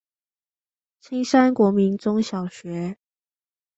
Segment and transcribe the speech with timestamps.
[0.99, 2.97] 青山國民中小學